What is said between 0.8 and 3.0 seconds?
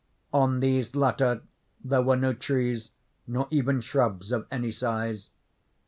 latter there were no trees,